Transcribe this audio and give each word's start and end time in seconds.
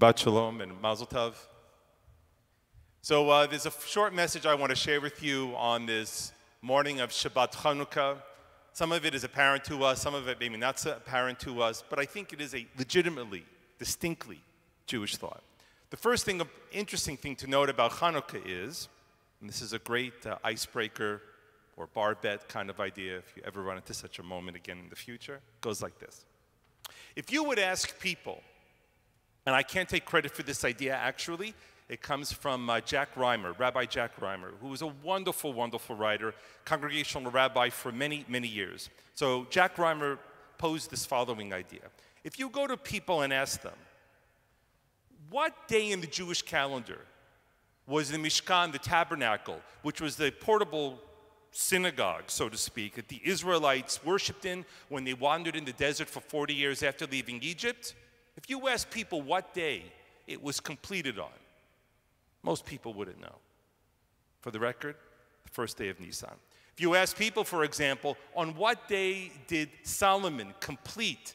Shabbat 0.00 0.18
Shalom 0.18 0.60
and 0.60 0.80
Mazel 0.80 1.08
Tov. 1.08 1.34
So 3.02 3.28
uh, 3.30 3.48
there's 3.48 3.66
a 3.66 3.72
short 3.84 4.14
message 4.14 4.46
I 4.46 4.54
want 4.54 4.70
to 4.70 4.76
share 4.76 5.00
with 5.00 5.24
you 5.24 5.52
on 5.56 5.86
this 5.86 6.32
morning 6.62 7.00
of 7.00 7.10
Shabbat 7.10 7.52
Chanukah. 7.54 8.18
Some 8.72 8.92
of 8.92 9.04
it 9.04 9.12
is 9.16 9.24
apparent 9.24 9.64
to 9.64 9.82
us, 9.82 10.00
some 10.00 10.14
of 10.14 10.28
it 10.28 10.38
maybe 10.38 10.56
not 10.56 10.78
so 10.78 10.92
apparent 10.92 11.40
to 11.40 11.62
us, 11.62 11.82
but 11.90 11.98
I 11.98 12.04
think 12.04 12.32
it 12.32 12.40
is 12.40 12.54
a 12.54 12.64
legitimately, 12.78 13.44
distinctly 13.80 14.40
Jewish 14.86 15.16
thought. 15.16 15.42
The 15.90 15.96
first 15.96 16.24
thing, 16.24 16.40
interesting 16.70 17.16
thing 17.16 17.34
to 17.34 17.48
note 17.48 17.68
about 17.68 17.90
Hanukkah 17.90 18.42
is, 18.46 18.88
and 19.40 19.48
this 19.48 19.60
is 19.60 19.72
a 19.72 19.80
great 19.80 20.24
uh, 20.24 20.36
icebreaker 20.44 21.22
or 21.76 21.88
bar 21.88 22.14
bet 22.14 22.48
kind 22.48 22.70
of 22.70 22.78
idea 22.78 23.18
if 23.18 23.32
you 23.36 23.42
ever 23.44 23.62
run 23.62 23.78
into 23.78 23.94
such 23.94 24.20
a 24.20 24.22
moment 24.22 24.56
again 24.56 24.78
in 24.78 24.90
the 24.90 24.96
future, 24.96 25.40
goes 25.60 25.82
like 25.82 25.98
this. 25.98 26.24
If 27.16 27.32
you 27.32 27.42
would 27.42 27.58
ask 27.58 27.98
people, 27.98 28.44
and 29.48 29.56
I 29.56 29.62
can't 29.62 29.88
take 29.88 30.04
credit 30.04 30.30
for 30.30 30.42
this 30.42 30.62
idea 30.62 30.94
actually, 30.94 31.54
it 31.88 32.02
comes 32.02 32.30
from 32.30 32.68
uh, 32.68 32.82
Jack 32.82 33.14
Riemer, 33.14 33.58
Rabbi 33.58 33.86
Jack 33.86 34.20
Riemer, 34.20 34.50
who 34.60 34.68
was 34.68 34.82
a 34.82 34.88
wonderful, 35.02 35.54
wonderful 35.54 35.96
writer, 35.96 36.34
congregational 36.66 37.32
rabbi 37.32 37.70
for 37.70 37.90
many, 37.90 38.26
many 38.28 38.46
years. 38.46 38.90
So 39.14 39.46
Jack 39.48 39.76
Riemer 39.76 40.18
posed 40.58 40.90
this 40.90 41.06
following 41.06 41.54
idea. 41.54 41.80
If 42.24 42.38
you 42.38 42.50
go 42.50 42.66
to 42.66 42.76
people 42.76 43.22
and 43.22 43.32
ask 43.32 43.62
them, 43.62 43.78
what 45.30 45.66
day 45.66 45.92
in 45.92 46.02
the 46.02 46.06
Jewish 46.06 46.42
calendar 46.42 47.00
was 47.86 48.10
the 48.10 48.18
Mishkan, 48.18 48.70
the 48.70 48.78
tabernacle, 48.78 49.60
which 49.80 50.02
was 50.02 50.16
the 50.16 50.30
portable 50.30 50.98
synagogue, 51.52 52.24
so 52.26 52.50
to 52.50 52.58
speak, 52.58 52.96
that 52.96 53.08
the 53.08 53.22
Israelites 53.24 54.04
worshiped 54.04 54.44
in 54.44 54.66
when 54.90 55.04
they 55.04 55.14
wandered 55.14 55.56
in 55.56 55.64
the 55.64 55.72
desert 55.72 56.10
for 56.10 56.20
40 56.20 56.52
years 56.52 56.82
after 56.82 57.06
leaving 57.06 57.42
Egypt? 57.42 57.94
If 58.38 58.48
you 58.48 58.68
ask 58.68 58.88
people 58.88 59.20
what 59.20 59.52
day 59.52 59.82
it 60.28 60.40
was 60.40 60.60
completed 60.60 61.18
on, 61.18 61.32
most 62.44 62.64
people 62.64 62.94
wouldn't 62.94 63.20
know. 63.20 63.34
For 64.42 64.52
the 64.52 64.60
record, 64.60 64.94
the 65.42 65.50
first 65.50 65.76
day 65.76 65.88
of 65.88 65.98
Nisan. 65.98 66.36
If 66.72 66.80
you 66.80 66.94
ask 66.94 67.16
people, 67.16 67.42
for 67.42 67.64
example, 67.64 68.16
on 68.36 68.54
what 68.54 68.86
day 68.86 69.32
did 69.48 69.70
Solomon 69.82 70.54
complete 70.60 71.34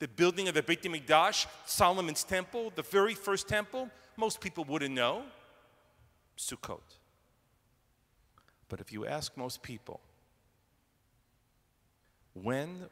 the 0.00 0.08
building 0.08 0.48
of 0.48 0.54
the 0.54 0.62
Beit 0.62 0.82
HaMikdash, 0.82 1.46
Solomon's 1.64 2.24
temple, 2.24 2.72
the 2.76 2.82
very 2.82 3.14
first 3.14 3.48
temple, 3.48 3.88
most 4.18 4.38
people 4.38 4.64
wouldn't 4.64 4.94
know. 4.94 5.22
Sukkot. 6.36 6.82
But 8.68 8.80
if 8.80 8.92
you 8.92 9.06
ask 9.06 9.34
most 9.34 9.62
people, 9.62 10.00
when 12.34 12.90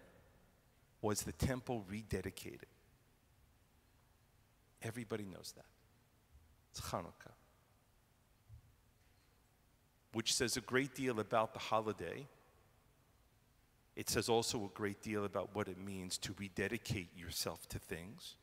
was 1.03 1.21
the 1.21 1.33
temple 1.33 1.85
rededicated? 1.93 2.71
Everybody 4.83 5.25
knows 5.25 5.53
that. 5.57 5.67
It's 6.71 6.81
Hanukkah, 6.81 7.35
which 10.13 10.33
says 10.33 10.57
a 10.57 10.61
great 10.61 10.95
deal 10.95 11.19
about 11.19 11.53
the 11.53 11.59
holiday. 11.59 12.27
It 13.97 14.09
says 14.09 14.29
also 14.29 14.65
a 14.65 14.77
great 14.77 15.03
deal 15.03 15.25
about 15.25 15.51
what 15.55 15.69
it 15.69 15.79
means 15.79 16.17
to 16.19 16.33
rededicate 16.39 17.09
yourself 17.17 17.69
to 17.71 17.79
things, 17.79 18.37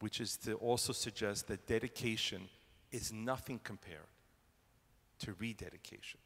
which 0.00 0.20
is 0.20 0.36
to 0.38 0.54
also 0.54 0.92
suggest 0.92 1.48
that 1.48 1.66
dedication 1.66 2.48
is 2.92 3.12
nothing 3.12 3.60
compared 3.62 4.06
to 5.18 5.34
rededication. 5.38 6.20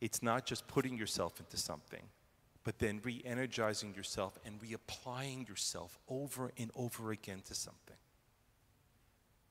It's 0.00 0.22
not 0.22 0.46
just 0.46 0.66
putting 0.66 0.96
yourself 0.96 1.38
into 1.38 1.56
something, 1.56 2.02
but 2.66 2.80
then 2.80 3.00
re 3.04 3.22
energizing 3.24 3.94
yourself 3.94 4.40
and 4.44 4.60
reapplying 4.60 5.48
yourself 5.48 6.00
over 6.08 6.50
and 6.58 6.72
over 6.74 7.12
again 7.12 7.40
to 7.46 7.54
something. 7.54 7.96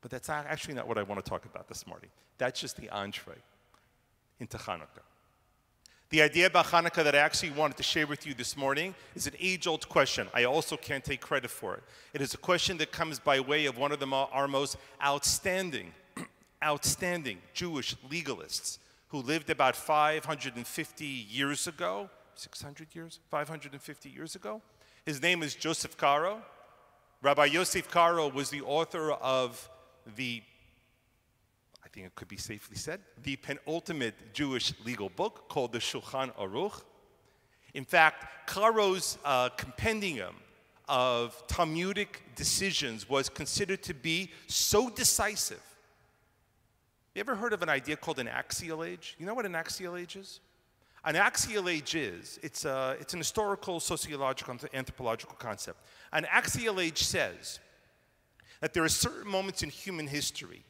But 0.02 0.12
that's 0.12 0.28
actually 0.28 0.74
not 0.74 0.86
what 0.86 0.98
I 0.98 1.04
want 1.04 1.24
to 1.24 1.30
talk 1.30 1.46
about 1.46 1.70
this 1.70 1.88
morning. 1.88 2.10
That's 2.38 2.60
just 2.60 2.76
the 2.76 2.90
entree 2.90 3.38
into 4.42 4.58
Hanukkah. 4.58 5.06
The 6.10 6.24
idea 6.24 6.48
about 6.48 6.66
Hanukkah 6.66 7.06
that 7.06 7.16
I 7.16 7.20
actually 7.20 7.52
wanted 7.52 7.78
to 7.78 7.84
share 7.84 8.06
with 8.06 8.28
you 8.28 8.34
this 8.34 8.58
morning 8.58 8.94
is 9.16 9.28
an 9.28 9.34
age 9.40 9.66
old 9.66 9.88
question. 9.88 10.28
I 10.34 10.44
also 10.44 10.76
can't 10.76 11.04
take 11.04 11.22
credit 11.22 11.50
for 11.50 11.76
it. 11.76 11.84
It 12.14 12.20
is 12.22 12.34
a 12.34 12.38
question 12.38 12.76
that 12.80 12.92
comes 12.92 13.18
by 13.18 13.40
way 13.40 13.66
of 13.66 13.78
one 13.78 13.94
of 13.94 14.02
the, 14.02 14.08
our 14.08 14.50
most 14.50 14.76
outstanding 15.02 15.94
outstanding 16.62 17.38
Jewish 17.54 17.96
legalists 18.12 18.80
who 19.08 19.20
lived 19.20 19.50
about 19.50 19.78
550 19.78 21.06
years 21.06 21.66
ago, 21.66 22.10
600 22.40 22.94
years, 22.94 23.20
550 23.30 24.10
years 24.10 24.36
ago. 24.36 24.62
His 25.06 25.22
name 25.22 25.44
is 25.44 25.56
Joseph 25.56 25.98
Caro. 25.98 26.42
Rabbi 27.22 27.46
Yosef 27.46 27.90
Caro 27.90 28.28
was 28.30 28.50
the 28.50 28.62
author 28.62 29.12
of 29.12 29.70
the, 30.16 30.42
I 31.84 31.88
think 31.90 32.08
it 32.08 32.16
could 32.16 32.28
be 32.28 32.38
safely 32.38 32.78
said, 32.78 33.02
the 33.24 33.36
penultimate 33.38 34.34
Jewish 34.34 34.74
legal 34.86 35.10
book 35.10 35.48
called 35.48 35.72
the 35.72 35.80
Shulchan 35.80 36.34
Aruch. 36.36 36.82
In 37.74 37.86
fact, 37.86 38.48
Caro's 38.48 39.18
uh, 39.26 39.50
compendium 39.50 40.36
of 40.88 41.42
Talmudic 41.48 42.22
decisions 42.36 43.10
was 43.10 43.28
considered 43.28 43.82
to 43.84 43.94
be 43.94 44.32
so 44.48 44.90
decisive 44.90 45.62
you 47.16 47.22
ever 47.22 47.36
heard 47.36 47.54
of 47.54 47.64
an 47.64 47.70
idea 47.70 47.96
called 47.96 48.20
an 48.20 48.28
axial 48.28 48.84
age? 48.84 49.16
You 49.18 49.26
know 49.26 49.34
what 49.34 49.46
an 49.46 49.56
axial 49.56 49.96
age 49.96 50.18
is? 50.18 50.42
An 51.06 51.16
axial 51.16 51.70
age 51.70 51.94
is, 51.94 52.40
it's, 52.42 52.66
a, 52.66 52.98
it's 53.00 53.14
an 53.14 53.20
historical, 53.20 53.80
sociological, 53.80 54.58
anthropological 54.74 55.36
concept. 55.38 55.80
An 56.12 56.26
axial 56.26 56.80
age 56.80 57.04
says 57.04 57.60
that 58.60 58.74
there 58.74 58.84
are 58.84 58.90
certain 58.90 59.30
moments 59.30 59.62
in 59.62 59.70
human 59.70 60.08
history 60.08 60.64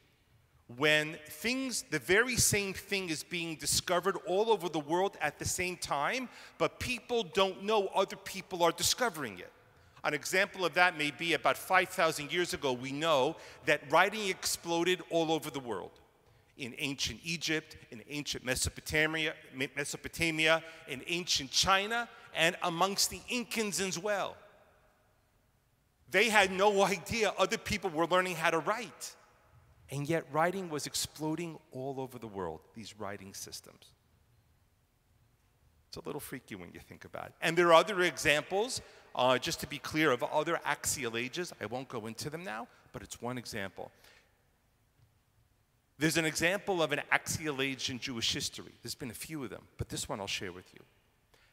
when 0.76 1.16
things, 1.28 1.84
the 1.90 1.98
very 1.98 2.36
same 2.36 2.74
thing 2.74 3.08
is 3.08 3.22
being 3.22 3.56
discovered 3.56 4.16
all 4.26 4.50
over 4.50 4.68
the 4.68 4.80
world 4.80 5.16
at 5.22 5.38
the 5.38 5.44
same 5.44 5.76
time, 5.76 6.28
but 6.58 6.80
people 6.80 7.22
don't 7.22 7.62
know 7.62 7.86
other 7.94 8.16
people 8.16 8.62
are 8.62 8.72
discovering 8.72 9.38
it. 9.38 9.52
An 10.04 10.12
example 10.12 10.66
of 10.66 10.74
that 10.74 10.98
may 10.98 11.12
be 11.12 11.32
about 11.32 11.56
5,000 11.56 12.30
years 12.30 12.52
ago, 12.52 12.72
we 12.72 12.92
know 12.92 13.36
that 13.64 13.80
writing 13.90 14.28
exploded 14.28 15.00
all 15.08 15.32
over 15.32 15.50
the 15.50 15.60
world 15.60 15.92
in 16.56 16.74
ancient 16.78 17.20
Egypt, 17.22 17.76
in 17.90 18.02
ancient 18.08 18.44
Mesopotamia, 18.44 19.34
Mesopotamia, 19.76 20.62
in 20.88 21.02
ancient 21.06 21.50
China, 21.50 22.08
and 22.34 22.56
amongst 22.62 23.10
the 23.10 23.20
Incans 23.30 23.80
as 23.86 23.98
well. 23.98 24.36
They 26.10 26.28
had 26.28 26.50
no 26.52 26.82
idea 26.82 27.32
other 27.38 27.58
people 27.58 27.90
were 27.90 28.06
learning 28.06 28.36
how 28.36 28.50
to 28.50 28.58
write. 28.58 29.14
And 29.90 30.08
yet, 30.08 30.24
writing 30.32 30.68
was 30.68 30.86
exploding 30.86 31.58
all 31.70 32.00
over 32.00 32.18
the 32.18 32.26
world, 32.26 32.60
these 32.74 32.98
writing 32.98 33.34
systems. 33.34 33.92
It's 35.88 35.96
a 35.96 36.00
little 36.00 36.20
freaky 36.20 36.56
when 36.56 36.70
you 36.72 36.80
think 36.80 37.04
about 37.04 37.26
it. 37.26 37.32
And 37.40 37.56
there 37.56 37.68
are 37.68 37.74
other 37.74 38.00
examples, 38.02 38.80
uh, 39.14 39.38
just 39.38 39.60
to 39.60 39.66
be 39.66 39.78
clear, 39.78 40.10
of 40.10 40.22
other 40.24 40.60
axial 40.64 41.16
ages. 41.16 41.52
I 41.60 41.66
won't 41.66 41.88
go 41.88 42.06
into 42.06 42.30
them 42.30 42.42
now, 42.42 42.66
but 42.92 43.02
it's 43.02 43.22
one 43.22 43.38
example. 43.38 43.92
There's 45.98 46.18
an 46.18 46.26
example 46.26 46.82
of 46.82 46.92
an 46.92 47.00
axial 47.10 47.62
age 47.62 47.88
in 47.88 47.98
Jewish 47.98 48.32
history. 48.32 48.72
There's 48.82 48.94
been 48.94 49.10
a 49.10 49.14
few 49.14 49.42
of 49.44 49.50
them, 49.50 49.62
but 49.78 49.88
this 49.88 50.08
one 50.08 50.20
I'll 50.20 50.26
share 50.26 50.52
with 50.52 50.72
you. 50.74 50.80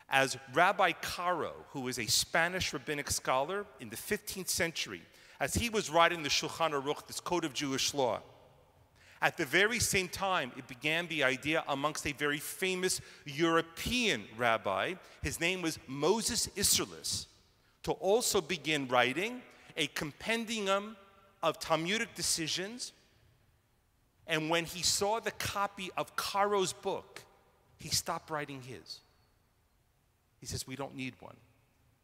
As 0.09 0.37
Rabbi 0.53 0.91
Caro, 1.01 1.53
who 1.69 1.81
was 1.81 1.97
a 1.97 2.05
Spanish 2.05 2.73
rabbinic 2.73 3.09
scholar 3.09 3.65
in 3.79 3.89
the 3.89 3.95
15th 3.95 4.49
century, 4.49 5.01
as 5.39 5.53
he 5.53 5.69
was 5.69 5.89
writing 5.89 6.23
the 6.23 6.29
Shulchan 6.29 6.71
Aruch, 6.71 7.07
this 7.07 7.19
code 7.19 7.45
of 7.45 7.53
Jewish 7.53 7.93
law, 7.93 8.21
at 9.21 9.37
the 9.37 9.45
very 9.45 9.79
same 9.79 10.09
time, 10.09 10.51
it 10.57 10.67
began 10.67 11.07
the 11.07 11.23
idea 11.23 11.63
amongst 11.69 12.05
a 12.05 12.11
very 12.11 12.39
famous 12.39 12.99
European 13.23 14.25
rabbi, 14.37 14.95
his 15.21 15.39
name 15.39 15.61
was 15.61 15.79
Moses 15.87 16.49
Isserles, 16.57 17.27
to 17.83 17.93
also 17.93 18.41
begin 18.41 18.89
writing 18.89 19.41
a 19.77 19.87
compendium 19.87 20.97
of 21.41 21.57
Talmudic 21.57 22.13
decisions 22.15 22.91
and 24.27 24.49
when 24.49 24.65
he 24.65 24.81
saw 24.81 25.19
the 25.19 25.31
copy 25.31 25.89
of 25.97 26.15
Caro's 26.15 26.73
book, 26.73 27.21
he 27.77 27.89
stopped 27.89 28.29
writing 28.29 28.61
his. 28.61 28.99
He 30.39 30.45
says, 30.45 30.65
We 30.65 30.75
don't 30.75 30.95
need 30.95 31.15
one. 31.19 31.35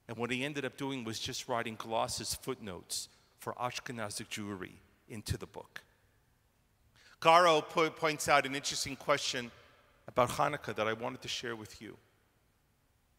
And 0.07 0.17
what 0.17 0.31
he 0.31 0.43
ended 0.43 0.65
up 0.65 0.75
doing 0.75 1.03
was 1.03 1.19
just 1.19 1.47
writing 1.47 1.75
glosses, 1.77 2.33
footnotes 2.33 3.09
for 3.37 3.53
Ashkenazic 3.53 4.27
Jewry 4.29 4.71
into 5.07 5.37
the 5.37 5.45
book. 5.45 5.81
Caro 7.19 7.61
po 7.61 7.89
points 7.89 8.27
out 8.27 8.45
an 8.45 8.55
interesting 8.55 8.95
question 8.95 9.51
about 10.07 10.29
Hanukkah 10.29 10.75
that 10.75 10.87
I 10.87 10.93
wanted 10.93 11.21
to 11.21 11.27
share 11.27 11.55
with 11.55 11.81
you. 11.81 11.95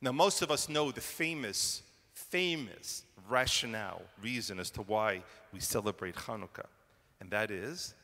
Now, 0.00 0.12
most 0.12 0.42
of 0.42 0.50
us 0.50 0.68
know 0.68 0.90
the 0.90 1.00
famous, 1.00 1.82
famous 2.14 3.04
rationale, 3.28 4.02
reason 4.22 4.58
as 4.58 4.70
to 4.70 4.82
why 4.82 5.22
we 5.52 5.60
celebrate 5.60 6.16
Hanukkah, 6.16 6.66
and 7.20 7.30
that 7.30 7.50
is 7.50 7.94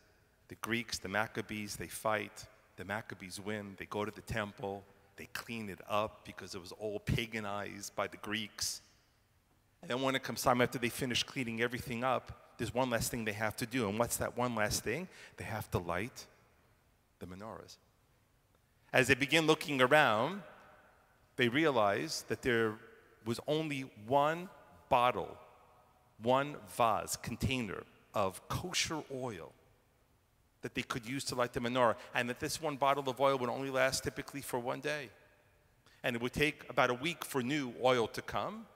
the 0.49 0.55
Greeks, 0.57 0.99
the 0.99 1.09
Maccabees, 1.09 1.77
they 1.77 1.89
fight. 1.89 2.47
The 2.77 2.85
Maccabees 2.85 3.41
win. 3.41 3.75
They 3.79 3.87
go 3.87 4.05
to 4.05 4.11
the 4.11 4.21
temple. 4.21 4.85
They 5.17 5.29
clean 5.33 5.69
it 5.71 5.81
up 5.89 6.25
because 6.25 6.55
it 6.55 6.61
was 6.61 6.73
all 6.73 7.01
paganized 7.01 7.95
by 7.95 8.07
the 8.07 8.19
Greeks. 8.19 8.83
And 9.83 9.91
then 9.91 10.03
when 10.03 10.15
it 10.15 10.23
comes 10.23 10.43
time 10.43 10.61
after 10.61 10.79
they 10.79 10.89
finish 10.89 11.23
cleaning 11.23 11.63
everything 11.63 12.05
up, 12.05 12.55
there's 12.59 12.73
one 12.73 12.91
last 12.91 13.11
thing 13.11 13.25
they 13.25 13.33
have 13.33 13.57
to 13.57 13.67
do. 13.67 13.89
And 13.89 13.99
what's 13.99 14.17
that 14.19 14.37
one 14.37 14.55
last 14.55 14.85
thing? 14.85 15.09
They 15.37 15.45
have 15.45 15.71
to 15.73 15.79
light 15.79 16.27
the 17.19 17.27
menorahs. 17.27 17.77
As 18.93 19.09
they 19.09 19.15
begin 19.15 19.47
looking 19.47 19.81
around, 19.81 20.43
they 21.37 21.49
realize 21.49 22.25
that 22.29 22.43
there 22.43 22.75
was 23.25 23.41
only 23.47 23.85
one 24.07 24.49
bottle, 24.89 25.37
one 26.23 26.57
vase, 26.77 27.17
container 27.17 27.83
of 28.15 28.47
kosher 28.49 29.03
oil 29.13 29.53
that 30.67 30.75
they 30.75 30.83
could 30.83 31.07
use 31.07 31.23
to 31.23 31.37
light 31.37 31.53
the 31.53 31.61
menorah, 31.61 31.95
and 32.13 32.29
that 32.29 32.41
this 32.41 32.61
one 32.61 32.75
bottle 32.75 33.09
of 33.09 33.21
oil 33.21 33.39
would 33.39 33.49
only 33.49 33.71
last 33.71 34.03
typically 34.03 34.41
for 34.41 34.59
one 34.59 34.81
day. 34.81 35.11
And 36.03 36.17
it 36.17 36.21
would 36.21 36.33
take 36.33 36.69
about 36.69 36.91
a 36.91 36.95
week 36.95 37.25
for 37.25 37.41
new 37.41 37.73
oil 37.85 38.09
to 38.09 38.21
come. 38.21 38.67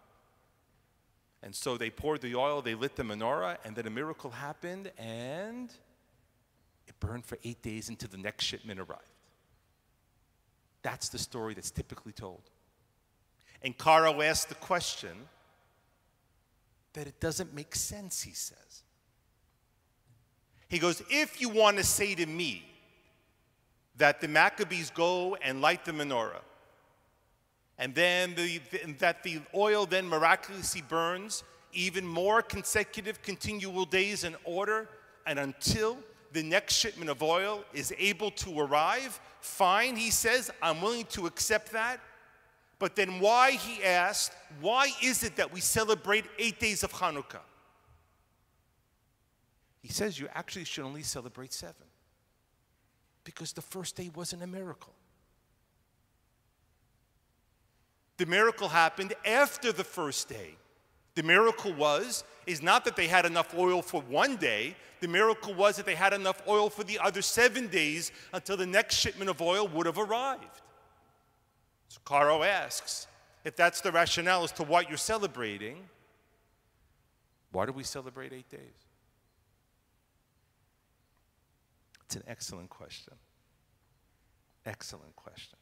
And 1.43 1.53
so 1.53 1.77
they 1.77 1.91
poured 1.91 2.21
the 2.21 2.37
oil, 2.37 2.63
they 2.63 2.77
lit 2.77 2.95
the 2.95 3.03
menorah, 3.03 3.57
and 3.65 3.75
then 3.75 3.89
a 3.89 3.91
miracle 3.91 4.31
happened, 4.31 4.93
and 4.99 5.69
it 6.87 6.95
burned 7.01 7.27
for 7.27 7.39
eight 7.43 7.61
days 7.61 7.89
until 7.89 8.09
the 8.09 8.19
next 8.19 8.45
shipment 8.45 8.79
arrived. 8.79 9.03
That's 10.83 11.09
the 11.09 11.19
story 11.19 11.55
that's 11.55 11.73
typically 11.73 12.13
told. 12.13 12.43
And 13.63 13.77
Caro 13.77 14.23
asked 14.23 14.49
the 14.49 14.55
question 14.55 15.27
that 16.93 17.09
it 17.09 17.19
doesn't 17.19 17.53
make 17.53 17.75
sense, 17.75 18.23
he 18.23 18.33
says. 18.33 18.85
He 20.71 20.79
goes, 20.79 21.03
If 21.11 21.41
you 21.41 21.51
want 21.51 21.77
to 21.77 21.85
say 21.85 22.15
to 22.15 22.25
me 22.25 22.65
that 23.97 24.21
the 24.21 24.29
Maccabees 24.29 24.91
go 24.91 25.37
and 25.43 25.61
light 25.61 25.85
the 25.85 25.93
menorah, 25.93 26.41
and 27.77 27.95
then 27.95 28.35
the, 28.35 28.61
that 28.99 29.23
the 29.23 29.41
oil 29.55 29.85
then 29.85 30.07
miraculously 30.07 30.83
burns 30.83 31.43
even 31.73 32.07
more 32.07 32.41
consecutive 32.41 33.21
continual 33.23 33.85
days 33.85 34.25
in 34.25 34.37
order 34.45 34.89
and 35.27 35.39
until 35.39 35.99
the 36.33 36.43
next 36.43 36.75
shipment 36.77 37.11
of 37.11 37.23
oil 37.23 37.65
is 37.73 37.93
able 37.99 38.31
to 38.31 38.61
arrive, 38.61 39.21
fine, 39.41 39.97
he 39.97 40.11
says, 40.11 40.51
I'm 40.63 40.81
willing 40.81 41.07
to 41.07 41.27
accept 41.27 41.73
that. 41.73 42.01
But 42.79 42.95
then 42.97 43.19
why, 43.19 43.53
he 43.53 43.83
asked, 43.83 44.33
why 44.61 44.91
is 45.03 45.25
it 45.25 45.37
that 45.37 45.53
we 45.53 45.61
celebrate 45.61 46.25
eight 46.39 46.61
days 46.61 46.85
of 46.85 46.93
Hanukkah? 46.93 47.41
He 49.81 49.89
says 49.89 50.19
you 50.19 50.29
actually 50.35 50.65
should 50.65 50.85
only 50.85 51.03
celebrate 51.03 51.53
seven 51.53 51.87
because 53.25 53.53
the 53.53 53.63
first 53.63 53.97
day 53.97 54.11
wasn't 54.15 54.43
a 54.43 54.47
miracle. 54.47 54.93
The 58.19 58.27
miracle 58.27 58.69
happened 58.69 59.15
after 59.25 59.73
the 59.73 59.85
first 59.85 60.29
day. 60.29 60.57
The 61.15 61.23
miracle 61.23 61.73
was 61.73 62.25
is 62.47 62.63
not 62.63 62.85
that 62.85 62.97
they 62.97 63.07
had 63.07 63.25
enough 63.25 63.55
oil 63.57 63.81
for 63.81 64.03
one 64.03 64.37
day. 64.37 64.77
The 65.01 65.09
miracle 65.09 65.55
was 65.55 65.77
that 65.77 65.87
they 65.87 65.95
had 65.95 66.13
enough 66.13 66.43
oil 66.47 66.69
for 66.69 66.85
the 66.85 66.99
other 66.99 67.23
7 67.23 67.69
days 67.69 68.13
until 68.35 68.59
the 68.59 68.67
next 68.67 68.97
shipment 68.97 69.31
of 69.31 69.41
oil 69.41 69.67
would 69.69 69.87
have 69.87 69.99
arrived. 69.99 70.61
So 71.89 72.01
Caro 72.05 72.43
asks, 72.43 73.07
if 73.45 73.57
that's 73.57 73.81
the 73.81 73.91
rationale 73.91 74.45
as 74.45 74.53
to 74.53 74.63
what 74.65 74.89
you're 74.89 74.99
celebrating, 74.99 75.89
why 77.53 77.65
do 77.65 77.73
we 77.73 77.83
celebrate 77.83 78.33
8 78.33 78.49
days? 78.51 78.90
It's 82.11 82.17
an 82.17 82.25
excellent 82.27 82.71
question. 82.71 83.15
Excellent 84.67 85.15
question 85.15 85.57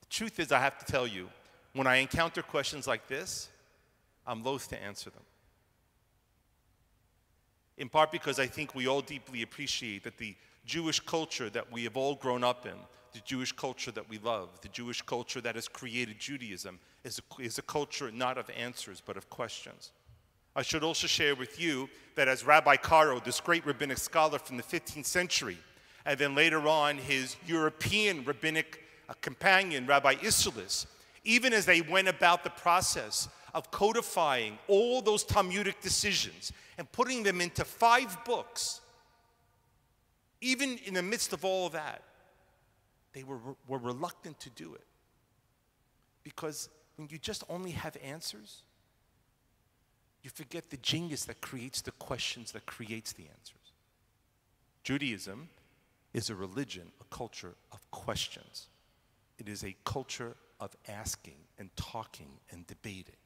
The 0.00 0.06
truth 0.06 0.40
is, 0.40 0.50
I 0.50 0.58
have 0.58 0.76
to 0.78 0.84
tell 0.84 1.06
you, 1.06 1.28
when 1.74 1.86
I 1.86 1.96
encounter 1.96 2.42
questions 2.42 2.88
like 2.88 3.06
this, 3.06 3.50
I'm 4.26 4.42
loath 4.42 4.68
to 4.70 4.82
answer 4.82 5.10
them. 5.10 5.22
In 7.76 7.88
part 7.88 8.10
because 8.10 8.40
I 8.40 8.48
think 8.48 8.74
we 8.74 8.88
all 8.88 9.00
deeply 9.00 9.42
appreciate 9.42 10.02
that 10.02 10.18
the 10.18 10.34
Jewish 10.66 10.98
culture 10.98 11.48
that 11.50 11.70
we 11.70 11.84
have 11.84 11.96
all 11.96 12.16
grown 12.16 12.42
up 12.42 12.66
in, 12.66 12.74
the 13.12 13.20
Jewish 13.20 13.52
culture 13.52 13.92
that 13.92 14.10
we 14.10 14.18
love, 14.18 14.60
the 14.60 14.68
Jewish 14.70 15.02
culture 15.02 15.40
that 15.40 15.54
has 15.54 15.68
created 15.68 16.18
Judaism, 16.18 16.80
is 17.04 17.20
a, 17.20 17.42
is 17.42 17.58
a 17.58 17.62
culture 17.62 18.10
not 18.10 18.38
of 18.38 18.50
answers 18.58 19.00
but 19.00 19.16
of 19.16 19.30
questions. 19.30 19.92
I 20.56 20.62
should 20.62 20.84
also 20.84 21.06
share 21.06 21.34
with 21.34 21.60
you 21.60 21.88
that 22.14 22.28
as 22.28 22.46
Rabbi 22.46 22.76
Caro, 22.76 23.18
this 23.20 23.40
great 23.40 23.66
rabbinic 23.66 23.98
scholar 23.98 24.38
from 24.38 24.56
the 24.56 24.62
15th 24.62 25.06
century, 25.06 25.58
and 26.04 26.18
then 26.18 26.34
later 26.34 26.68
on 26.68 26.98
his 26.98 27.36
European 27.46 28.24
rabbinic 28.24 28.84
uh, 29.08 29.14
companion, 29.20 29.86
Rabbi 29.86 30.14
Isserles, 30.16 30.86
even 31.24 31.52
as 31.52 31.66
they 31.66 31.80
went 31.80 32.08
about 32.08 32.44
the 32.44 32.50
process 32.50 33.28
of 33.54 33.70
codifying 33.70 34.58
all 34.68 35.00
those 35.00 35.24
Talmudic 35.24 35.80
decisions 35.80 36.52
and 36.78 36.90
putting 36.92 37.22
them 37.22 37.40
into 37.40 37.64
five 37.64 38.16
books, 38.24 38.80
even 40.40 40.78
in 40.84 40.94
the 40.94 41.02
midst 41.02 41.32
of 41.32 41.44
all 41.44 41.66
of 41.66 41.72
that, 41.72 42.02
they 43.12 43.22
were, 43.22 43.38
were 43.66 43.78
reluctant 43.78 44.38
to 44.40 44.50
do 44.50 44.74
it. 44.74 44.84
Because 46.22 46.68
when 46.96 47.08
you 47.10 47.18
just 47.18 47.44
only 47.48 47.70
have 47.70 47.96
answers, 48.02 48.62
you 50.24 50.30
forget 50.30 50.70
the 50.70 50.78
genius 50.78 51.26
that 51.26 51.42
creates 51.42 51.82
the 51.82 51.92
questions 51.92 52.52
that 52.52 52.64
creates 52.64 53.12
the 53.12 53.24
answers. 53.24 53.72
Judaism 54.82 55.50
is 56.14 56.30
a 56.30 56.34
religion, 56.34 56.88
a 57.00 57.04
culture 57.14 57.54
of 57.72 57.90
questions. 57.90 58.68
It 59.38 59.48
is 59.50 59.62
a 59.62 59.76
culture 59.84 60.34
of 60.60 60.74
asking 60.88 61.36
and 61.58 61.68
talking 61.76 62.30
and 62.50 62.66
debating. 62.66 63.16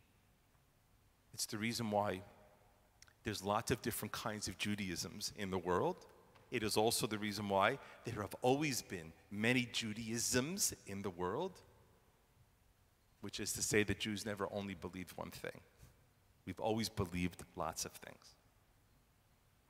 It's 1.33 1.47
the 1.47 1.59
reason 1.59 1.93
why 1.93 2.23
there's 3.23 3.45
lots 3.45 3.71
of 3.71 3.81
different 3.81 4.11
kinds 4.11 4.49
of 4.49 4.59
Judaisms 4.59 5.33
in 5.37 5.51
the 5.51 5.59
world. 5.59 6.05
It 6.51 6.65
is 6.65 6.77
also 6.77 7.07
the 7.07 7.19
reason 7.19 7.49
why 7.49 7.79
there 8.07 8.23
have 8.23 8.35
always 8.43 8.83
been 8.83 9.13
many 9.31 9.69
Judaisms 9.73 10.75
in 10.89 11.03
the 11.03 11.11
world, 11.11 11.53
which 13.21 13.39
is 13.39 13.53
to 13.53 13.63
say 13.63 13.85
that 13.85 14.01
Jews 14.01 14.27
never 14.27 14.49
only 14.51 14.75
believed 14.75 15.17
one 15.17 15.31
thing. 15.31 15.61
We've 16.49 16.59
always 16.61 16.89
believed 16.89 17.43
lots 17.57 17.85
of 17.85 17.93
things. 17.93 18.35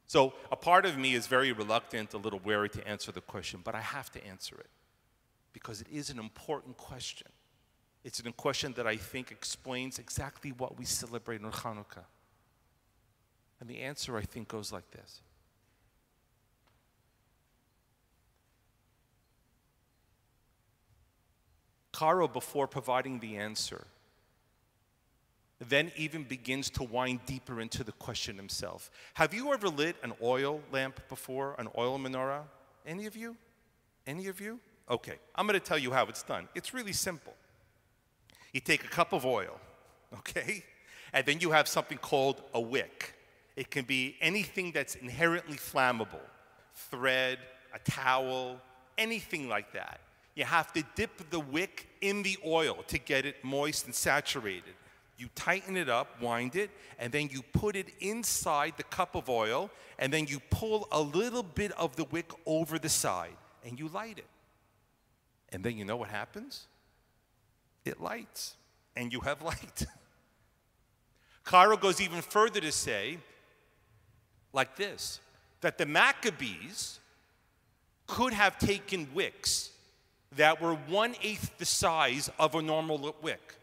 So 0.06 0.32
a 0.52 0.54
part 0.54 0.86
of 0.86 0.96
me 0.96 1.14
is 1.14 1.26
very 1.26 1.50
reluctant, 1.50 2.14
a 2.14 2.18
little 2.18 2.38
wary 2.38 2.68
to 2.68 2.86
answer 2.86 3.10
the 3.10 3.20
question, 3.20 3.62
but 3.64 3.74
I 3.74 3.80
have 3.80 4.12
to 4.12 4.24
answer 4.24 4.54
it 4.60 4.70
because 5.52 5.80
it 5.80 5.88
is 5.90 6.08
an 6.08 6.20
important 6.20 6.76
question. 6.76 7.26
It's 8.04 8.20
a 8.20 8.30
question 8.30 8.74
that 8.74 8.86
I 8.86 8.94
think 8.94 9.32
explains 9.32 9.98
exactly 9.98 10.52
what 10.52 10.78
we 10.78 10.84
celebrate 10.84 11.42
on 11.42 11.50
Hanukkah. 11.50 12.04
And 13.58 13.68
the 13.68 13.80
answer, 13.80 14.16
I 14.16 14.22
think, 14.22 14.46
goes 14.46 14.70
like 14.70 14.88
this. 14.92 15.20
Caro, 21.90 22.28
before 22.28 22.68
providing 22.68 23.18
the 23.18 23.36
answer, 23.36 23.88
then 25.60 25.90
even 25.96 26.22
begins 26.22 26.70
to 26.70 26.84
wind 26.84 27.20
deeper 27.26 27.60
into 27.60 27.82
the 27.82 27.92
question 27.92 28.36
himself. 28.36 28.90
Have 29.14 29.34
you 29.34 29.52
ever 29.52 29.68
lit 29.68 29.96
an 30.02 30.12
oil 30.22 30.60
lamp 30.70 31.00
before, 31.08 31.56
an 31.58 31.68
oil 31.76 31.98
menorah? 31.98 32.42
Any 32.86 33.06
of 33.06 33.16
you? 33.16 33.36
Any 34.06 34.28
of 34.28 34.40
you? 34.40 34.60
Okay, 34.88 35.16
I'm 35.34 35.46
to 35.48 35.60
tell 35.60 35.78
you 35.78 35.92
how 35.92 36.06
it's 36.06 36.22
done. 36.22 36.48
It's 36.54 36.72
really 36.72 36.92
simple. 36.92 37.34
You 38.52 38.60
take 38.60 38.84
a 38.84 38.88
cup 38.88 39.12
of 39.12 39.26
oil, 39.26 39.60
okay? 40.18 40.64
And 41.12 41.26
then 41.26 41.40
you 41.40 41.50
have 41.50 41.68
something 41.68 41.98
called 41.98 42.40
a 42.54 42.60
wick. 42.60 43.14
It 43.56 43.70
can 43.70 43.84
be 43.84 44.16
anything 44.20 44.72
that's 44.72 44.94
inherently 44.94 45.56
flammable 45.56 46.20
thread, 46.74 47.38
a 47.74 47.78
towel, 47.90 48.60
anything 48.96 49.48
like 49.48 49.72
that. 49.72 50.00
You 50.34 50.44
have 50.44 50.72
to 50.74 50.84
dip 50.94 51.30
the 51.30 51.40
wick 51.40 51.88
in 52.00 52.22
the 52.22 52.36
oil 52.46 52.84
to 52.86 52.98
get 52.98 53.26
it 53.26 53.42
moist 53.42 53.86
and 53.86 53.94
saturated. 53.94 54.74
You 55.18 55.28
tighten 55.34 55.76
it 55.76 55.88
up, 55.88 56.22
wind 56.22 56.54
it, 56.54 56.70
and 56.98 57.12
then 57.12 57.28
you 57.32 57.42
put 57.42 57.74
it 57.74 57.88
inside 57.98 58.74
the 58.76 58.84
cup 58.84 59.16
of 59.16 59.28
oil, 59.28 59.68
and 59.98 60.12
then 60.12 60.28
you 60.28 60.40
pull 60.48 60.86
a 60.92 61.00
little 61.00 61.42
bit 61.42 61.72
of 61.72 61.96
the 61.96 62.04
wick 62.04 62.30
over 62.46 62.78
the 62.78 62.88
side, 62.88 63.36
and 63.66 63.78
you 63.78 63.88
light 63.88 64.18
it. 64.18 64.26
And 65.50 65.64
then 65.64 65.76
you 65.76 65.84
know 65.84 65.96
what 65.96 66.08
happens? 66.08 66.68
It 67.84 68.00
lights, 68.00 68.54
and 68.94 69.12
you 69.12 69.20
have 69.20 69.42
light. 69.52 69.86
Caro 71.42 71.76
goes 71.76 72.00
even 72.00 72.22
further 72.22 72.60
to 72.60 72.70
say, 72.70 73.18
like 74.52 74.76
this, 74.76 75.18
that 75.62 75.78
the 75.78 75.86
Maccabees 75.86 77.00
could 78.06 78.32
have 78.32 78.56
taken 78.58 79.08
wicks 79.14 79.70
that 80.36 80.60
were 80.60 80.74
one 80.74 81.16
eighth 81.22 81.58
the 81.58 81.64
size 81.64 82.30
of 82.38 82.54
a 82.54 82.62
normal 82.62 83.16
wick. 83.20 83.57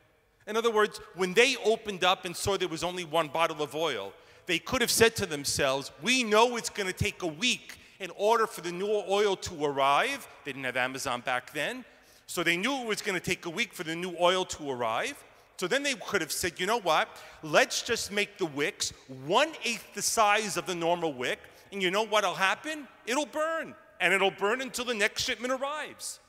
In 0.47 0.55
other 0.55 0.71
words, 0.71 0.99
when 1.15 1.33
they 1.33 1.55
opened 1.63 2.03
up 2.03 2.25
and 2.25 2.35
saw 2.35 2.57
there 2.57 2.67
was 2.67 2.83
only 2.83 3.03
one 3.03 3.27
bottle 3.27 3.61
of 3.63 3.75
oil, 3.75 4.13
they 4.45 4.59
could 4.59 4.81
have 4.81 4.91
said 4.91 5.15
to 5.17 5.25
themselves, 5.25 5.91
We 6.01 6.23
know 6.23 6.55
it's 6.55 6.69
going 6.69 6.87
to 6.87 6.93
take 6.93 7.23
a 7.23 7.27
week 7.27 7.79
in 7.99 8.11
order 8.17 8.45
for 8.45 8.61
the 8.61 8.71
new 8.71 9.03
oil 9.09 9.35
to 9.37 9.65
arrive. 9.65 10.27
They 10.43 10.51
didn't 10.51 10.65
have 10.65 10.77
Amazon 10.77 11.21
back 11.21 11.53
then. 11.53 11.83
So 12.27 12.43
they 12.43 12.57
knew 12.57 12.81
it 12.81 12.87
was 12.87 13.01
going 13.01 13.19
to 13.19 13.25
take 13.25 13.45
a 13.45 13.49
week 13.49 13.73
for 13.73 13.83
the 13.83 13.95
new 13.95 14.15
oil 14.19 14.45
to 14.45 14.69
arrive. 14.69 15.23
So 15.57 15.67
then 15.67 15.83
they 15.83 15.93
could 15.93 16.21
have 16.21 16.31
said, 16.31 16.59
you 16.59 16.65
know 16.65 16.79
what? 16.79 17.07
Let's 17.41 17.81
just 17.81 18.11
make 18.11 18.37
the 18.37 18.45
wicks 18.45 18.91
one 19.25 19.49
eighth 19.63 19.93
the 19.93 20.01
size 20.01 20.57
of 20.57 20.65
the 20.65 20.75
normal 20.75 21.13
wick, 21.13 21.39
and 21.71 21.81
you 21.81 21.91
know 21.91 22.05
what'll 22.05 22.33
happen? 22.33 22.87
It'll 23.05 23.25
burn, 23.25 23.73
and 24.01 24.13
it'll 24.13 24.31
burn 24.31 24.61
until 24.61 24.85
the 24.85 24.93
next 24.93 25.23
shipment 25.23 25.53
arrives. 25.53 26.19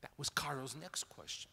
That 0.00 0.10
was 0.18 0.28
Caro's 0.30 0.74
next 0.80 1.04
question. 1.08 1.50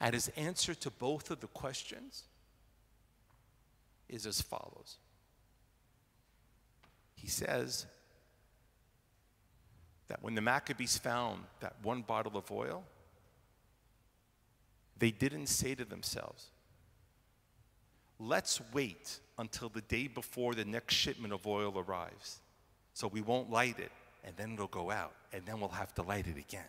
And 0.00 0.14
his 0.14 0.28
answer 0.36 0.74
to 0.74 0.90
both 0.90 1.30
of 1.30 1.40
the 1.40 1.48
questions 1.48 2.24
is 4.08 4.26
as 4.26 4.40
follows 4.40 4.96
He 7.14 7.28
says 7.28 7.86
that 10.08 10.22
when 10.22 10.34
the 10.34 10.40
Maccabees 10.40 10.96
found 10.96 11.42
that 11.60 11.74
one 11.82 12.02
bottle 12.02 12.36
of 12.36 12.50
oil, 12.50 12.84
they 14.98 15.10
didn't 15.10 15.48
say 15.48 15.74
to 15.74 15.84
themselves, 15.84 16.46
let's 18.18 18.60
wait 18.72 19.20
until 19.38 19.68
the 19.68 19.82
day 19.82 20.06
before 20.08 20.54
the 20.54 20.64
next 20.64 20.94
shipment 20.94 21.32
of 21.32 21.46
oil 21.46 21.78
arrives 21.78 22.38
so 22.94 23.06
we 23.06 23.20
won't 23.20 23.50
light 23.50 23.78
it 23.78 23.92
and 24.24 24.36
then 24.36 24.54
it'll 24.54 24.66
go 24.66 24.90
out 24.90 25.12
and 25.32 25.44
then 25.46 25.60
we'll 25.60 25.68
have 25.68 25.94
to 25.94 26.02
light 26.02 26.26
it 26.26 26.36
again. 26.36 26.64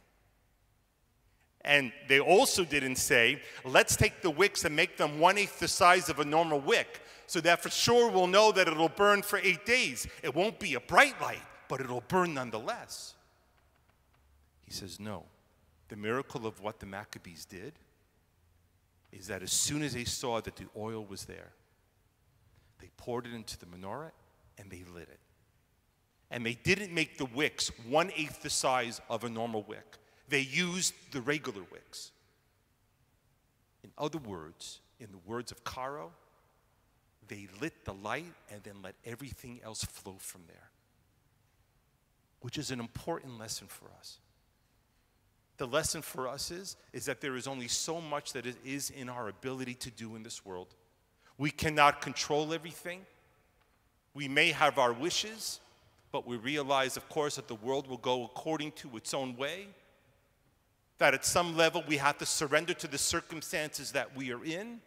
And 1.66 1.92
they 2.08 2.20
also 2.20 2.64
didn't 2.64 2.96
say, 2.96 3.42
let's 3.66 3.96
take 3.96 4.22
the 4.22 4.30
wicks 4.30 4.64
and 4.64 4.76
make 4.76 4.98
them 4.98 5.20
one 5.20 5.38
eighth 5.38 5.60
the 5.60 5.68
size 5.68 6.10
of 6.10 6.20
a 6.20 6.26
normal 6.26 6.60
wick 6.60 7.02
so 7.28 7.42
that 7.42 7.62
for 7.62 7.70
sure 7.70 8.10
we'll 8.10 8.28
know 8.28 8.52
that 8.52 8.68
it'll 8.68 8.90
burn 8.90 9.22
for 9.22 9.40
eight 9.40 9.66
days. 9.66 10.08
It 10.24 10.34
won't 10.34 10.60
be 10.60 10.74
a 10.76 10.80
bright 10.80 11.20
light, 11.22 11.42
but 11.68 11.82
it'll 11.82 12.04
burn 12.08 12.34
nonetheless. 12.34 13.14
He 14.66 14.72
says, 14.72 15.00
no. 15.00 15.26
The 15.90 15.96
miracle 15.96 16.48
of 16.48 16.62
what 16.62 16.80
the 16.80 16.86
Maccabees 16.86 17.46
did 17.46 17.74
is 19.12 19.28
that 19.28 19.42
as 19.44 19.52
soon 19.52 19.82
as 19.82 19.94
they 19.94 20.06
saw 20.06 20.40
that 20.40 20.56
the 20.56 20.68
oil 20.78 21.04
was 21.04 21.26
there, 21.26 21.52
they 22.80 22.90
poured 22.96 23.26
it 23.26 23.34
into 23.34 23.58
the 23.60 23.66
menorah 23.66 24.12
and 24.58 24.70
they 24.70 24.84
lit 24.94 25.10
it. 25.10 25.20
And 26.32 26.46
they 26.46 26.54
didn't 26.54 26.94
make 26.94 27.18
the 27.18 27.26
wicks 27.26 27.72
one 27.88 28.12
eighth 28.16 28.44
the 28.44 28.50
size 28.50 29.02
of 29.10 29.24
a 29.24 29.30
normal 29.30 29.64
wick, 29.64 29.98
they 30.30 30.42
used 30.42 30.94
the 31.12 31.22
regular 31.22 31.62
wicks. 31.72 32.12
In 33.84 33.92
other 33.98 34.18
words, 34.18 34.80
in 35.00 35.08
the 35.12 35.18
words 35.26 35.52
of 35.52 35.64
Caro, 35.64 36.12
they 37.28 37.48
lit 37.62 37.86
the 37.86 37.94
light 37.94 38.34
and 38.52 38.62
then 38.64 38.76
let 38.84 38.96
everything 39.06 39.60
else 39.64 39.84
flow 39.84 40.16
from 40.18 40.42
there, 40.48 40.70
which 42.42 42.58
is 42.58 42.72
an 42.72 42.80
important 42.80 43.40
lesson 43.40 43.68
for 43.68 43.86
us. 44.00 44.18
The 45.58 45.68
lesson 45.68 46.02
for 46.02 46.28
us 46.28 46.52
is, 46.52 46.78
is 46.94 47.06
that 47.06 47.22
there 47.22 47.36
is 47.36 47.46
only 47.46 47.68
so 47.68 48.00
much 48.00 48.34
that 48.34 48.46
it 48.46 48.56
is 48.66 48.90
in 48.90 49.10
our 49.10 49.28
ability 49.28 49.74
to 49.76 49.92
do 49.92 50.16
in 50.16 50.24
this 50.24 50.46
world. 50.46 50.74
We 51.38 51.52
cannot 51.52 52.02
control 52.02 52.54
everything. 52.54 53.06
We 54.14 54.28
may 54.28 54.52
have 54.52 54.78
our 54.78 54.94
wishes, 54.94 55.60
but 56.12 56.26
we 56.26 56.38
realize, 56.38 56.98
of 56.98 57.08
course, 57.10 57.36
that 57.36 57.48
the 57.48 57.56
world 57.56 57.88
will 57.88 57.98
go 57.98 58.24
according 58.24 58.72
to 58.74 58.98
its 58.98 59.14
own 59.14 59.36
way. 59.36 59.68
That 61.00 61.14
at 61.14 61.26
some 61.26 61.58
level 61.58 61.84
we 61.88 61.98
have 61.98 62.18
to 62.20 62.26
surrender 62.26 62.74
to 62.76 62.88
the 62.88 62.98
circumstances 62.98 63.92
that 63.94 64.16
we 64.16 64.32
are 64.32 64.44
in. 64.44 64.82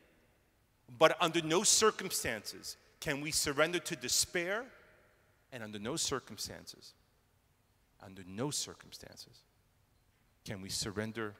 But 0.99 1.16
under 1.21 1.42
no 1.42 1.62
circumstances 1.62 2.76
can 3.00 3.21
we 3.21 3.33
surrender 3.33 3.81
to 3.81 3.97
despair, 3.97 4.64
and 5.52 5.62
under 5.62 5.78
no 5.78 5.97
circumstances, 5.97 6.95
under 8.00 8.23
no 8.28 8.50
circumstances, 8.50 9.40
can 10.45 10.62
we 10.62 10.69
surrender 10.69 11.35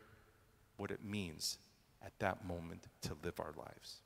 what 0.77 0.91
it 0.91 1.05
means 1.05 1.59
at 2.05 2.13
that 2.19 2.45
moment 2.45 2.89
to 3.03 3.17
live 3.23 3.39
our 3.39 3.53
lives? 3.57 3.99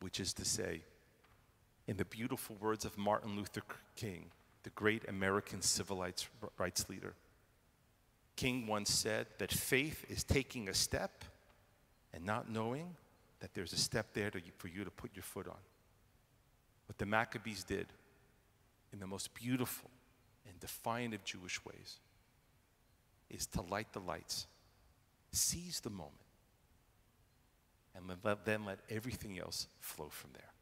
Which 0.00 0.20
is 0.20 0.34
to 0.34 0.44
say, 0.44 0.82
in 1.86 1.96
the 1.96 2.04
beautiful 2.04 2.56
words 2.60 2.84
of 2.84 2.98
Martin 2.98 3.36
Luther 3.36 3.62
King, 3.96 4.26
the 4.62 4.70
great 4.70 5.08
American 5.08 5.62
civil 5.62 6.04
rights 6.58 6.88
leader, 6.90 7.14
King 8.36 8.66
once 8.66 8.90
said 8.90 9.26
that 9.38 9.50
faith 9.50 10.04
is 10.08 10.22
taking 10.22 10.68
a 10.68 10.74
step 10.74 11.24
and 12.12 12.24
not 12.24 12.50
knowing 12.50 12.94
that 13.40 13.54
there's 13.54 13.72
a 13.72 13.78
step 13.78 14.12
there 14.12 14.30
to, 14.30 14.40
for 14.58 14.68
you 14.68 14.84
to 14.84 14.90
put 14.90 15.10
your 15.14 15.22
foot 15.22 15.48
on. 15.48 15.58
What 16.86 16.98
the 16.98 17.06
Maccabees 17.06 17.64
did 17.64 17.86
in 18.92 19.00
the 19.00 19.06
most 19.06 19.34
beautiful 19.34 19.90
and 20.48 20.58
defiant 20.60 21.14
of 21.14 21.24
Jewish 21.24 21.64
ways 21.64 21.98
is 23.28 23.46
to 23.48 23.62
light 23.62 23.92
the 23.92 24.00
lights, 24.00 24.46
seize 25.32 25.80
the 25.80 25.90
moment, 25.90 26.12
and 27.94 28.04
then 28.44 28.64
let 28.64 28.78
everything 28.90 29.38
else 29.38 29.66
flow 29.80 30.08
from 30.10 30.30
there. 30.34 30.52